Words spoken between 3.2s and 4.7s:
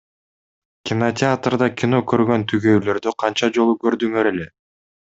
канча жолу көрдүңөр эле?